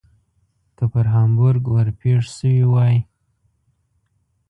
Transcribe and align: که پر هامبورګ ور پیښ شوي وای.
که 0.77 0.83
پر 0.91 1.05
هامبورګ 1.13 1.63
ور 1.73 1.87
پیښ 1.99 2.19
شوي 2.37 2.65
وای. 2.71 2.95